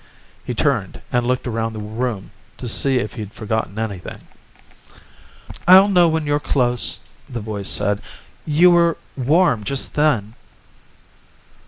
[0.43, 4.21] He turned and looked around the room to see if he had forgotten anything.
[5.67, 6.97] "I'll know when you're close,"
[7.29, 8.01] the voice said.
[8.43, 10.33] "You were warm just then."